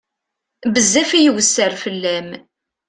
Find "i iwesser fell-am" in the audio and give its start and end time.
1.13-2.29